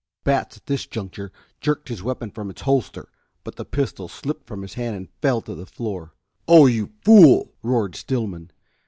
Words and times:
Batts 0.23 0.57
at 0.57 0.65
this 0.65 0.87
juncture 0.87 1.31
jerked 1.59 1.87
his 1.89 2.01
weapon 2.01 2.31
from 2.31 2.49
its 2.49 2.63
holster, 2.63 3.07
but 3.43 3.55
the 3.55 3.63
pistol 3.65 4.07
slipped 4.07 4.47
from 4.47 4.63
his 4.63 4.73
hand 4.73 4.95
and 4.95 5.09
fell 5.21 5.41
to 5.41 5.53
the 5.53 5.67
floor. 5.67 6.15
"Oh, 6.47 6.65
you 6.65 6.93
fool!" 7.05 7.53
roared 7.61 7.95
Stillman. 7.95 8.49